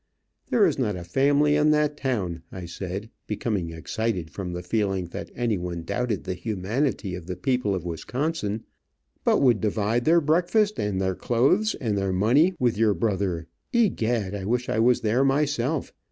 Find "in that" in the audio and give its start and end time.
1.55-1.95